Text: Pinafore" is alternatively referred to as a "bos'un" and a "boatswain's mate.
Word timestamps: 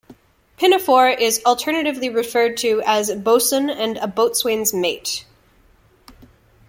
Pinafore" 0.57 1.09
is 1.11 1.43
alternatively 1.45 2.09
referred 2.09 2.57
to 2.57 2.81
as 2.87 3.09
a 3.11 3.15
"bos'un" 3.15 3.69
and 3.69 3.97
a 3.97 4.07
"boatswain's 4.07 4.73
mate. 4.73 5.27